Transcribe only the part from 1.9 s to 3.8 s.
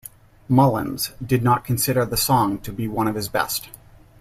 the song to be one of his best.